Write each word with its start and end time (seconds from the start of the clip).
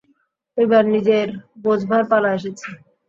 এইবার 0.57 0.83
নিজের 0.93 1.27
বোঝবার 1.63 2.03
পালা 2.11 2.29
এসেছে। 2.37 2.67